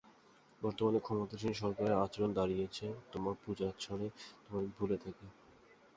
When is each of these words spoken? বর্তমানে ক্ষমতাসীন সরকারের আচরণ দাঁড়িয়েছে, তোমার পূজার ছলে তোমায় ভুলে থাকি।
বর্তমানে 0.61 0.99
ক্ষমতাসীন 0.99 1.53
সরকারের 1.53 1.99
আচরণ 2.05 2.29
দাঁড়িয়েছে, 2.33 2.85
তোমার 3.11 3.35
পূজার 3.43 3.73
ছলে 3.79 4.07
তোমায় 4.43 4.69
ভুলে 4.75 4.97
থাকি। 4.97 5.27